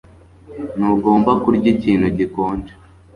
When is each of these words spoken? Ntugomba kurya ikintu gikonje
Ntugomba 0.77 1.31
kurya 1.43 1.67
ikintu 1.75 2.07
gikonje 2.17 2.73